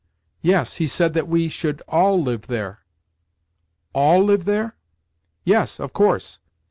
[0.41, 2.79] "Yes, he said that we should all live there."
[3.93, 4.75] "All live there?"
[5.43, 6.39] "Yes, of course.